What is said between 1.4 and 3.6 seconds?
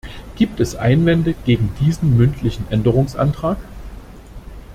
gegen diesen mündlichen Änderungsantrag?